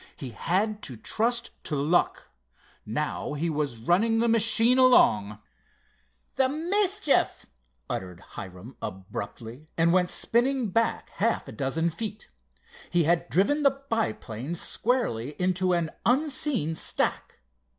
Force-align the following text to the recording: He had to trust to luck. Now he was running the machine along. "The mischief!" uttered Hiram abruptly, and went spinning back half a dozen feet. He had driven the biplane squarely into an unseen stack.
He 0.15 0.31
had 0.31 0.81
to 0.81 0.97
trust 0.97 1.51
to 1.65 1.75
luck. 1.75 2.31
Now 2.87 3.33
he 3.33 3.51
was 3.51 3.77
running 3.77 4.17
the 4.17 4.27
machine 4.27 4.79
along. 4.79 5.37
"The 6.37 6.49
mischief!" 6.49 7.45
uttered 7.87 8.19
Hiram 8.31 8.75
abruptly, 8.81 9.69
and 9.77 9.93
went 9.93 10.09
spinning 10.09 10.69
back 10.69 11.09
half 11.17 11.47
a 11.47 11.51
dozen 11.51 11.91
feet. 11.91 12.29
He 12.89 13.03
had 13.03 13.29
driven 13.29 13.61
the 13.61 13.83
biplane 13.89 14.55
squarely 14.55 15.35
into 15.39 15.71
an 15.73 15.91
unseen 16.03 16.73
stack. 16.73 17.39